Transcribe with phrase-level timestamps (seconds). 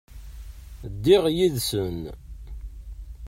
[0.91, 1.99] Ddiɣ yid-sen.